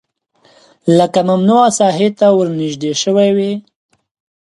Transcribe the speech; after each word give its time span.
لکه 0.97 1.19
ممنوعه 1.29 1.69
ساحې 1.79 2.09
ته 2.19 2.27
ورنژدې 2.37 2.91
شوی 3.03 3.29
وي 3.37 3.53